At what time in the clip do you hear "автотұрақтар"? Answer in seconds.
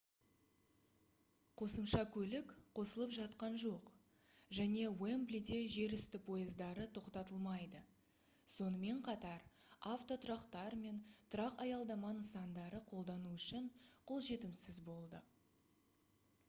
9.93-10.77